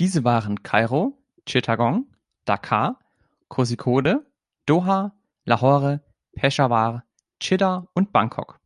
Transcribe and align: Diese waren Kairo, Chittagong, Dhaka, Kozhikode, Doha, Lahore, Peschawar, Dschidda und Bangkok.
Diese 0.00 0.22
waren 0.24 0.62
Kairo, 0.62 1.16
Chittagong, 1.46 2.14
Dhaka, 2.44 2.98
Kozhikode, 3.48 4.30
Doha, 4.66 5.16
Lahore, 5.46 6.04
Peschawar, 6.34 7.06
Dschidda 7.40 7.86
und 7.94 8.12
Bangkok. 8.12 8.60